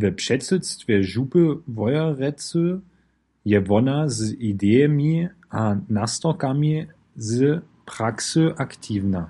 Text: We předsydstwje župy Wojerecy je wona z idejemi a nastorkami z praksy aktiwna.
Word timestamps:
We 0.00 0.08
předsydstwje 0.18 0.96
župy 1.12 1.44
Wojerecy 1.76 2.64
je 3.50 3.58
wona 3.68 3.98
z 4.16 4.18
idejemi 4.50 5.14
a 5.60 5.62
nastorkami 5.96 6.74
z 7.28 7.30
praksy 7.92 8.44
aktiwna. 8.66 9.22